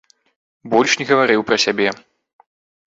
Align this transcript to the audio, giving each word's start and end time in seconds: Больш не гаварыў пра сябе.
Больш 0.71 0.91
не 1.03 1.07
гаварыў 1.11 1.47
пра 1.51 1.57
сябе. 1.67 1.89